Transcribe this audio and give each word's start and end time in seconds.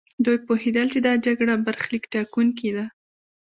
دوی 0.25 0.37
پوهېدل 0.47 0.87
چې 0.93 0.99
دا 1.07 1.13
جګړه 1.25 1.53
برخليک 1.65 2.03
ټاکونکې 2.13 2.69
ده. 2.77 2.85